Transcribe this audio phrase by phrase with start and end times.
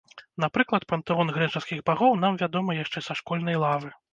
[0.43, 3.97] Напрыклад, пантэон грэчаскіх багоў нам вядомы яшчэ са школьнай лавы.